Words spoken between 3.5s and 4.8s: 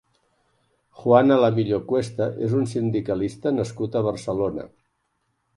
nascut a Barcelona.